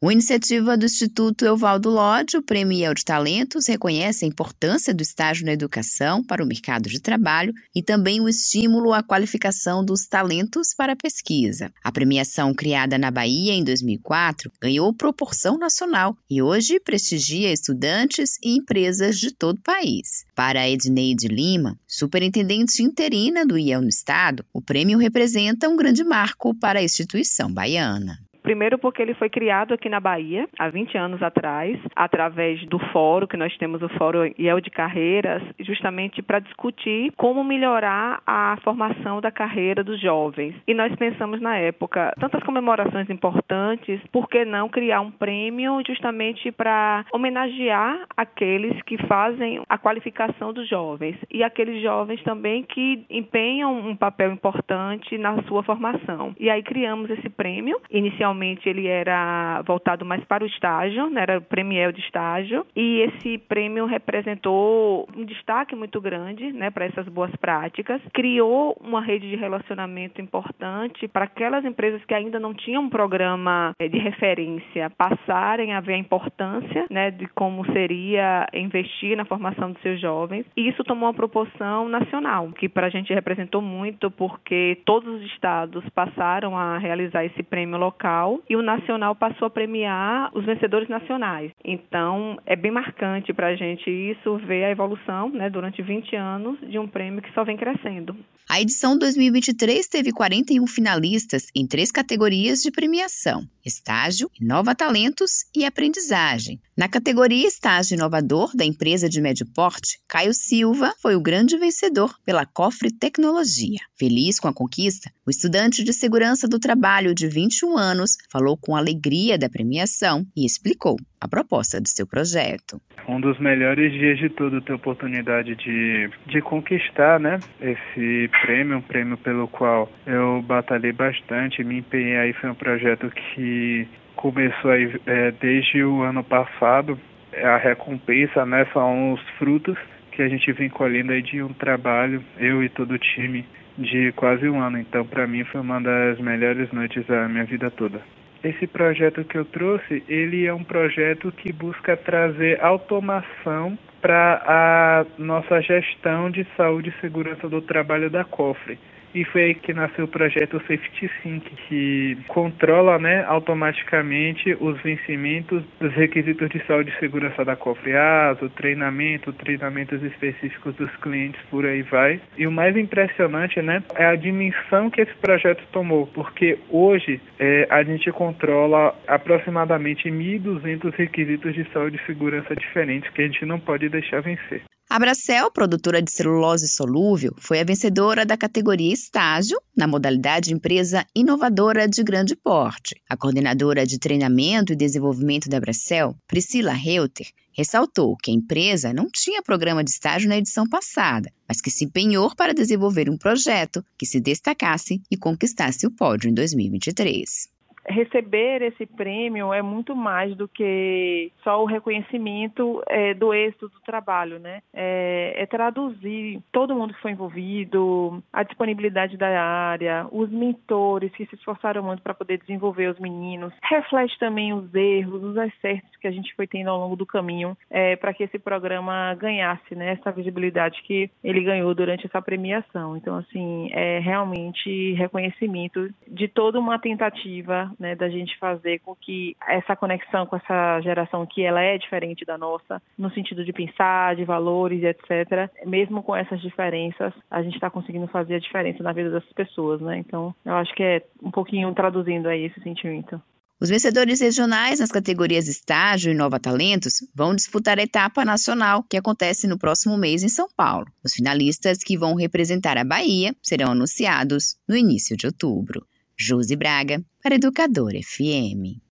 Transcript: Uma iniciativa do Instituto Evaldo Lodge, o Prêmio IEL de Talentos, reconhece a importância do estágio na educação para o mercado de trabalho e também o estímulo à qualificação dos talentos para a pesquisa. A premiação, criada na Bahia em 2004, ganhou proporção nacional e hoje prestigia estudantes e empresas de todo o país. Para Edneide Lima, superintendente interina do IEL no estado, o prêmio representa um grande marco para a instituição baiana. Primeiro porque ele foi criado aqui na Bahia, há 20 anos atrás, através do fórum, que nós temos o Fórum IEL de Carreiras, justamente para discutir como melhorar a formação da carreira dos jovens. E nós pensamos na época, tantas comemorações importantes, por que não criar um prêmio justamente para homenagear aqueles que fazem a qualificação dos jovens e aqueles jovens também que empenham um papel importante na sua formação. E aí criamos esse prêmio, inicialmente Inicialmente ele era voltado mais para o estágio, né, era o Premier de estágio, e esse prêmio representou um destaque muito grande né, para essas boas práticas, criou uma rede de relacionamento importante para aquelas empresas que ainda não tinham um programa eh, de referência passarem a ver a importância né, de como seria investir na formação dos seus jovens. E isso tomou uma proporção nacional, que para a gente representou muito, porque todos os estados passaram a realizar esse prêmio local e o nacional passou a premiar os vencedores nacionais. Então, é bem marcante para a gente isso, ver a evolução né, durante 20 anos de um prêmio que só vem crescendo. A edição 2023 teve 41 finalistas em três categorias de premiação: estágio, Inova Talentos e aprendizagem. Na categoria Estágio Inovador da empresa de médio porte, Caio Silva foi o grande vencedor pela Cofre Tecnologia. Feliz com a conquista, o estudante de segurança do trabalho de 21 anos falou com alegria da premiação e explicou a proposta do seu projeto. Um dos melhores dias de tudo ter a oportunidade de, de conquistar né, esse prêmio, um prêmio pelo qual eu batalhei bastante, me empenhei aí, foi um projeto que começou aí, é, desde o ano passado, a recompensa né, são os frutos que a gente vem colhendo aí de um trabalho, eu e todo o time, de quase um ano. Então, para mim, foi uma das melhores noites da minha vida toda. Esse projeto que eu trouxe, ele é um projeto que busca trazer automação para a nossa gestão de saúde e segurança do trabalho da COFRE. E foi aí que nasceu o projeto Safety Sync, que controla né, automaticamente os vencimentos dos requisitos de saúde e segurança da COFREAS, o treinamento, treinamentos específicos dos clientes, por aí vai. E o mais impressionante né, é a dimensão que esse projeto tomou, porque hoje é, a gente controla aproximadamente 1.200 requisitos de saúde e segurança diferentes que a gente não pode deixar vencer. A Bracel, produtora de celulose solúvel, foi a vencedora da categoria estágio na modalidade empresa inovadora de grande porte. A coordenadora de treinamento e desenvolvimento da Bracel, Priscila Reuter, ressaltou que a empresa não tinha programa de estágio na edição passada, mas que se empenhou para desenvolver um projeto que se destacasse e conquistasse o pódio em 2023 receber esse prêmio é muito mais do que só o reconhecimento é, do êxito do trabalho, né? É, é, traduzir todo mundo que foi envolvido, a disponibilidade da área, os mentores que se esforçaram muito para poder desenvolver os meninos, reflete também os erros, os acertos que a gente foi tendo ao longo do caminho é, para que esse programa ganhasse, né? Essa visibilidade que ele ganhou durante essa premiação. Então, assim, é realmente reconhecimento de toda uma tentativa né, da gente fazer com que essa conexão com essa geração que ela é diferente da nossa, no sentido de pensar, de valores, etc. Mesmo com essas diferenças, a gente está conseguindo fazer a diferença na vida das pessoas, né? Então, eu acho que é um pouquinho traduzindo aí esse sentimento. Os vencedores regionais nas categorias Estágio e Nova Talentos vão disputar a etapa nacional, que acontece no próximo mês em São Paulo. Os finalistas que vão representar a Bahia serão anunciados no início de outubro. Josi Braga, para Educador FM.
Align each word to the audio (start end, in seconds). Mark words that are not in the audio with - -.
Uma 0.00 0.12
iniciativa 0.12 0.76
do 0.76 0.86
Instituto 0.86 1.44
Evaldo 1.44 1.90
Lodge, 1.90 2.36
o 2.36 2.42
Prêmio 2.42 2.78
IEL 2.78 2.94
de 2.94 3.04
Talentos, 3.04 3.66
reconhece 3.66 4.24
a 4.24 4.28
importância 4.28 4.94
do 4.94 5.02
estágio 5.02 5.44
na 5.44 5.52
educação 5.52 6.22
para 6.22 6.40
o 6.40 6.46
mercado 6.46 6.88
de 6.88 7.00
trabalho 7.00 7.52
e 7.74 7.82
também 7.82 8.20
o 8.20 8.28
estímulo 8.28 8.92
à 8.92 9.02
qualificação 9.02 9.84
dos 9.84 10.06
talentos 10.06 10.72
para 10.72 10.92
a 10.92 10.96
pesquisa. 10.96 11.72
A 11.82 11.90
premiação, 11.90 12.54
criada 12.54 12.96
na 12.96 13.10
Bahia 13.10 13.52
em 13.52 13.64
2004, 13.64 14.52
ganhou 14.62 14.94
proporção 14.94 15.58
nacional 15.58 16.16
e 16.30 16.40
hoje 16.40 16.78
prestigia 16.78 17.52
estudantes 17.52 18.38
e 18.40 18.56
empresas 18.56 19.18
de 19.18 19.32
todo 19.34 19.58
o 19.58 19.62
país. 19.62 20.24
Para 20.32 20.70
Edneide 20.70 21.26
Lima, 21.26 21.76
superintendente 21.88 22.84
interina 22.84 23.44
do 23.44 23.58
IEL 23.58 23.82
no 23.82 23.88
estado, 23.88 24.44
o 24.52 24.62
prêmio 24.62 24.96
representa 24.96 25.68
um 25.68 25.76
grande 25.76 26.04
marco 26.04 26.54
para 26.54 26.78
a 26.78 26.84
instituição 26.84 27.52
baiana. 27.52 28.16
Primeiro 28.48 28.78
porque 28.78 29.02
ele 29.02 29.12
foi 29.12 29.28
criado 29.28 29.74
aqui 29.74 29.90
na 29.90 30.00
Bahia, 30.00 30.48
há 30.58 30.70
20 30.70 30.96
anos 30.96 31.22
atrás, 31.22 31.78
através 31.94 32.64
do 32.64 32.78
fórum, 32.78 33.26
que 33.26 33.36
nós 33.36 33.54
temos 33.58 33.82
o 33.82 33.90
Fórum 33.90 34.32
IEL 34.38 34.58
de 34.62 34.70
Carreiras, 34.70 35.42
justamente 35.60 36.22
para 36.22 36.38
discutir 36.38 37.12
como 37.14 37.44
melhorar 37.44 38.22
a 38.26 38.56
formação 38.64 39.20
da 39.20 39.30
carreira 39.30 39.84
dos 39.84 40.00
jovens. 40.00 40.54
E 40.66 40.72
nós 40.72 40.96
pensamos 40.96 41.42
na 41.42 41.58
época, 41.58 42.14
tantas 42.18 42.42
comemorações 42.42 43.10
importantes, 43.10 44.00
por 44.10 44.26
que 44.30 44.46
não 44.46 44.70
criar 44.70 45.02
um 45.02 45.10
prêmio 45.10 45.82
justamente 45.86 46.50
para 46.50 47.04
homenagear 47.12 48.06
aqueles 48.16 48.80
que 48.84 48.96
fazem 49.06 49.60
a 49.68 49.76
qualificação 49.76 50.54
dos 50.54 50.66
jovens 50.66 51.18
e 51.30 51.44
aqueles 51.44 51.82
jovens 51.82 52.22
também 52.22 52.62
que 52.62 53.04
empenham 53.10 53.78
um 53.78 53.94
papel 53.94 54.32
importante 54.32 55.18
na 55.18 55.42
sua 55.42 55.62
formação. 55.62 56.34
E 56.40 56.48
aí 56.48 56.62
criamos 56.62 57.10
esse 57.10 57.28
prêmio, 57.28 57.78
inicialmente 57.90 58.37
Inicialmente 58.38 58.68
ele 58.68 58.86
era 58.86 59.62
voltado 59.62 60.04
mais 60.04 60.24
para 60.24 60.44
o 60.44 60.46
estágio, 60.46 61.10
né, 61.10 61.22
era 61.22 61.38
o 61.38 61.42
Premier 61.42 61.92
de 61.92 62.00
estágio, 62.00 62.64
e 62.74 63.00
esse 63.00 63.38
prêmio 63.38 63.84
representou 63.86 65.08
um 65.16 65.24
destaque 65.24 65.74
muito 65.74 66.00
grande 66.00 66.52
né, 66.52 66.70
para 66.70 66.84
essas 66.84 67.08
boas 67.08 67.34
práticas, 67.36 68.00
criou 68.12 68.76
uma 68.80 69.00
rede 69.00 69.28
de 69.28 69.36
relacionamento 69.36 70.20
importante 70.20 71.08
para 71.08 71.24
aquelas 71.24 71.64
empresas 71.64 72.04
que 72.04 72.14
ainda 72.14 72.38
não 72.38 72.54
tinham 72.54 72.84
um 72.84 72.88
programa 72.88 73.72
eh, 73.78 73.88
de 73.88 73.98
referência 73.98 74.90
passarem 74.90 75.72
a 75.72 75.80
ver 75.80 75.94
a 75.94 75.98
importância 75.98 76.86
né, 76.90 77.10
de 77.10 77.26
como 77.28 77.64
seria 77.72 78.46
investir 78.54 79.16
na 79.16 79.24
formação 79.24 79.72
dos 79.72 79.82
seus 79.82 80.00
jovens. 80.00 80.46
E 80.56 80.68
isso 80.68 80.84
tomou 80.84 81.08
uma 81.08 81.14
proporção 81.14 81.88
nacional, 81.88 82.48
que 82.52 82.68
para 82.68 82.86
a 82.86 82.90
gente 82.90 83.12
representou 83.12 83.60
muito, 83.60 84.10
porque 84.10 84.78
todos 84.84 85.20
os 85.20 85.22
estados 85.32 85.84
passaram 85.90 86.56
a 86.56 86.78
realizar 86.78 87.24
esse 87.24 87.42
prêmio 87.42 87.78
local 87.78 88.27
e 88.48 88.56
o 88.56 88.62
nacional 88.62 89.14
passou 89.14 89.46
a 89.46 89.50
premiar 89.50 90.30
os 90.36 90.44
vencedores 90.44 90.88
nacionais. 90.88 91.50
Então, 91.64 92.38
é 92.44 92.56
bem 92.56 92.70
marcante 92.70 93.32
para 93.32 93.48
a 93.48 93.56
gente 93.56 93.88
isso, 93.90 94.36
ver 94.38 94.64
a 94.64 94.70
evolução 94.70 95.30
né, 95.30 95.48
durante 95.48 95.82
20 95.82 96.16
anos 96.16 96.58
de 96.60 96.78
um 96.78 96.88
prêmio 96.88 97.22
que 97.22 97.32
só 97.32 97.44
vem 97.44 97.56
crescendo. 97.56 98.16
A 98.48 98.62
edição 98.62 98.96
2023 98.96 99.86
teve 99.88 100.10
41 100.10 100.66
finalistas 100.66 101.48
em 101.54 101.66
três 101.66 101.92
categorias 101.92 102.62
de 102.62 102.70
premiação: 102.70 103.46
estágio, 103.62 104.30
Inova 104.40 104.74
Talentos 104.74 105.44
e 105.54 105.66
aprendizagem. 105.66 106.58
Na 106.74 106.88
categoria 106.88 107.46
Estágio 107.46 107.96
Inovador 107.96 108.56
da 108.56 108.64
empresa 108.64 109.06
de 109.06 109.20
médio 109.20 109.44
porte, 109.54 110.00
Caio 110.08 110.32
Silva 110.32 110.94
foi 111.02 111.14
o 111.14 111.20
grande 111.20 111.58
vencedor 111.58 112.14
pela 112.24 112.46
Cofre 112.46 112.90
Tecnologia. 112.90 113.80
Feliz 113.98 114.40
com 114.40 114.48
a 114.48 114.54
conquista, 114.54 115.12
o 115.26 115.30
estudante 115.30 115.84
de 115.84 115.92
segurança 115.92 116.48
do 116.48 116.58
trabalho 116.58 117.14
de 117.14 117.28
21 117.28 117.76
anos 117.76 118.16
falou 118.30 118.56
com 118.56 118.76
alegria 118.76 119.38
da 119.38 119.48
premiação 119.48 120.24
e 120.36 120.44
explicou 120.44 120.96
a 121.20 121.28
proposta 121.28 121.80
do 121.80 121.88
seu 121.88 122.06
projeto. 122.06 122.80
Um 123.08 123.20
dos 123.20 123.38
melhores 123.38 123.92
dias 123.92 124.18
de 124.18 124.28
tudo 124.28 124.60
ter 124.60 124.72
a 124.72 124.76
oportunidade 124.76 125.54
de, 125.56 126.10
de 126.26 126.40
conquistar 126.42 127.18
né, 127.18 127.38
esse 127.60 128.30
prêmio, 128.42 128.78
um 128.78 128.82
prêmio 128.82 129.16
pelo 129.18 129.48
qual 129.48 129.90
eu 130.06 130.42
batalhei 130.42 130.92
bastante, 130.92 131.64
me 131.64 131.78
empenhei 131.78 132.16
aí, 132.16 132.32
foi 132.34 132.50
um 132.50 132.54
projeto 132.54 133.10
que 133.10 133.88
começou 134.14 134.70
aí, 134.70 134.94
é, 135.06 135.30
desde 135.32 135.82
o 135.82 136.02
ano 136.02 136.22
passado, 136.22 136.98
a 137.32 137.56
recompensa 137.56 138.44
né, 138.44 138.66
são 138.72 139.12
os 139.12 139.20
frutos 139.38 139.78
que 140.18 140.22
a 140.22 140.28
gente 140.28 140.50
vem 140.50 140.68
colhendo 140.68 141.12
aí 141.12 141.22
de 141.22 141.40
um 141.40 141.52
trabalho, 141.52 142.20
eu 142.38 142.60
e 142.60 142.68
todo 142.68 142.90
o 142.90 142.98
time, 142.98 143.46
de 143.78 144.10
quase 144.16 144.48
um 144.48 144.60
ano. 144.60 144.76
Então, 144.76 145.06
para 145.06 145.28
mim, 145.28 145.44
foi 145.44 145.60
uma 145.60 145.80
das 145.80 146.18
melhores 146.18 146.72
noites 146.72 147.06
da 147.06 147.28
minha 147.28 147.44
vida 147.44 147.70
toda. 147.70 148.00
Esse 148.42 148.66
projeto 148.66 149.22
que 149.22 149.38
eu 149.38 149.44
trouxe, 149.44 150.02
ele 150.08 150.44
é 150.44 150.52
um 150.52 150.64
projeto 150.64 151.30
que 151.30 151.52
busca 151.52 151.96
trazer 151.96 152.60
automação 152.60 153.78
para 154.00 154.42
a 154.44 155.06
nossa 155.22 155.60
gestão 155.60 156.32
de 156.32 156.44
saúde 156.56 156.90
e 156.90 157.00
segurança 157.00 157.48
do 157.48 157.62
trabalho 157.62 158.10
da 158.10 158.24
COFRE. 158.24 158.76
E 159.14 159.24
foi 159.24 159.42
aí 159.44 159.54
que 159.54 159.72
nasceu 159.72 160.04
o 160.04 160.08
projeto 160.08 160.58
Safety 160.60 161.10
Sync, 161.22 161.50
que 161.68 162.18
controla 162.28 162.98
né, 162.98 163.24
automaticamente 163.24 164.56
os 164.60 164.80
vencimentos 164.82 165.62
dos 165.80 165.92
requisitos 165.94 166.48
de 166.50 166.64
saúde 166.66 166.92
e 166.94 166.98
segurança 167.00 167.44
da 167.44 167.56
COFREAS, 167.56 168.40
o 168.42 168.48
treinamento, 168.50 169.32
treinamentos 169.32 170.02
específicos 170.02 170.74
dos 170.76 170.94
clientes, 170.96 171.40
por 171.50 171.64
aí 171.64 171.82
vai. 171.82 172.20
E 172.36 172.46
o 172.46 172.52
mais 172.52 172.76
impressionante 172.76 173.60
né, 173.62 173.82
é 173.94 174.04
a 174.04 174.14
dimensão 174.14 174.90
que 174.90 175.00
esse 175.00 175.14
projeto 175.14 175.62
tomou, 175.72 176.06
porque 176.08 176.58
hoje 176.70 177.20
é, 177.38 177.66
a 177.70 177.82
gente 177.82 178.10
controla 178.12 178.94
aproximadamente 179.06 180.08
1.200 180.08 180.94
requisitos 180.94 181.54
de 181.54 181.64
saúde 181.72 181.98
e 182.02 182.06
segurança 182.06 182.54
diferentes 182.54 183.10
que 183.10 183.22
a 183.22 183.26
gente 183.26 183.44
não 183.46 183.58
pode 183.58 183.88
deixar 183.88 184.20
vencer. 184.20 184.67
A 184.98 185.00
Bracel, 185.00 185.48
produtora 185.52 186.02
de 186.02 186.10
celulose 186.10 186.66
solúvel, 186.66 187.32
foi 187.38 187.60
a 187.60 187.64
vencedora 187.64 188.26
da 188.26 188.36
categoria 188.36 188.92
estágio 188.92 189.56
na 189.76 189.86
modalidade 189.86 190.52
empresa 190.52 191.06
inovadora 191.14 191.86
de 191.86 192.02
grande 192.02 192.34
porte. 192.34 193.00
A 193.08 193.16
coordenadora 193.16 193.86
de 193.86 193.96
treinamento 193.96 194.72
e 194.72 194.76
desenvolvimento 194.76 195.48
da 195.48 195.60
Bracel, 195.60 196.16
Priscila 196.26 196.72
Reuter, 196.72 197.28
ressaltou 197.52 198.16
que 198.16 198.32
a 198.32 198.34
empresa 198.34 198.92
não 198.92 199.06
tinha 199.08 199.40
programa 199.40 199.84
de 199.84 199.90
estágio 199.90 200.28
na 200.28 200.36
edição 200.36 200.68
passada, 200.68 201.30
mas 201.46 201.60
que 201.60 201.70
se 201.70 201.84
empenhou 201.84 202.34
para 202.34 202.52
desenvolver 202.52 203.08
um 203.08 203.16
projeto 203.16 203.84
que 203.96 204.04
se 204.04 204.18
destacasse 204.18 205.00
e 205.08 205.16
conquistasse 205.16 205.86
o 205.86 205.92
pódio 205.92 206.28
em 206.28 206.34
2023 206.34 207.56
receber 207.88 208.62
esse 208.62 208.86
prêmio 208.86 209.52
é 209.52 209.62
muito 209.62 209.94
mais 209.96 210.34
do 210.36 210.46
que 210.46 211.32
só 211.42 211.62
o 211.62 211.66
reconhecimento 211.66 212.82
é, 212.86 213.14
do 213.14 213.32
êxito 213.32 213.68
do 213.68 213.80
trabalho, 213.80 214.38
né? 214.38 214.60
É, 214.72 215.34
é, 215.36 215.46
traduzir 215.46 216.40
todo 216.52 216.74
mundo 216.74 216.94
que 216.94 217.00
foi 217.00 217.12
envolvido, 217.12 218.22
a 218.32 218.42
disponibilidade 218.42 219.16
da 219.16 219.28
área, 219.28 220.06
os 220.12 220.30
mentores 220.30 221.10
que 221.12 221.26
se 221.26 221.34
esforçaram 221.34 221.82
muito 221.82 222.02
para 222.02 222.14
poder 222.14 222.38
desenvolver 222.38 222.88
os 222.88 222.98
meninos, 222.98 223.52
reflete 223.62 224.18
também 224.18 224.52
os 224.52 224.72
erros, 224.74 225.22
os 225.22 225.36
acertos 225.36 225.96
que 225.96 226.06
a 226.06 226.10
gente 226.10 226.34
foi 226.34 226.46
tendo 226.46 226.70
ao 226.70 226.78
longo 226.78 226.96
do 226.96 227.06
caminho 227.06 227.56
é, 227.70 227.96
para 227.96 228.12
que 228.12 228.24
esse 228.24 228.38
programa 228.38 229.14
ganhasse, 229.14 229.74
né? 229.74 229.92
Essa 229.92 230.12
visibilidade 230.12 230.82
que 230.82 231.10
ele 231.24 231.40
ganhou 231.40 231.74
durante 231.74 232.06
essa 232.06 232.20
premiação. 232.20 232.96
Então, 232.96 233.16
assim, 233.16 233.70
é 233.72 233.98
realmente 233.98 234.92
reconhecimento 234.94 235.88
de 236.06 236.28
toda 236.28 236.58
uma 236.58 236.78
tentativa 236.78 237.70
né, 237.78 237.94
da 237.94 238.08
gente 238.08 238.36
fazer 238.38 238.80
com 238.80 238.94
que 238.94 239.36
essa 239.46 239.76
conexão 239.76 240.26
com 240.26 240.36
essa 240.36 240.80
geração 240.80 241.26
que 241.26 241.42
ela 241.42 241.62
é 241.62 241.78
diferente 241.78 242.24
da 242.24 242.36
nossa, 242.36 242.82
no 242.96 243.10
sentido 243.12 243.44
de 243.44 243.52
pensar, 243.52 244.16
de 244.16 244.24
valores, 244.24 244.82
etc. 244.82 245.50
Mesmo 245.66 246.02
com 246.02 246.14
essas 246.14 246.40
diferenças, 246.40 247.12
a 247.30 247.42
gente 247.42 247.54
está 247.54 247.70
conseguindo 247.70 248.06
fazer 248.08 248.36
a 248.36 248.40
diferença 248.40 248.82
na 248.82 248.92
vida 248.92 249.10
das 249.10 249.24
pessoas, 249.32 249.80
né? 249.80 249.98
Então, 249.98 250.34
eu 250.44 250.54
acho 250.54 250.74
que 250.74 250.82
é 250.82 251.02
um 251.22 251.30
pouquinho 251.30 251.72
traduzindo 251.74 252.28
aí 252.28 252.44
esse 252.44 252.60
sentimento. 252.60 253.20
Os 253.60 253.70
vencedores 253.70 254.20
regionais 254.20 254.78
nas 254.78 254.92
categorias 254.92 255.48
Estágio 255.48 256.12
e 256.12 256.14
Nova 256.14 256.38
Talentos 256.38 257.04
vão 257.12 257.34
disputar 257.34 257.76
a 257.76 257.82
etapa 257.82 258.24
nacional, 258.24 258.84
que 258.84 258.96
acontece 258.96 259.48
no 259.48 259.58
próximo 259.58 259.98
mês 259.98 260.22
em 260.22 260.28
São 260.28 260.46
Paulo. 260.56 260.86
Os 261.04 261.14
finalistas 261.14 261.78
que 261.78 261.98
vão 261.98 262.14
representar 262.14 262.78
a 262.78 262.84
Bahia 262.84 263.34
serão 263.42 263.72
anunciados 263.72 264.56
no 264.68 264.76
início 264.76 265.16
de 265.16 265.26
outubro. 265.26 265.84
Josi 266.20 266.56
Braga, 266.56 267.02
para 267.22 267.36
Educador 267.36 267.94
FM. 267.94 268.80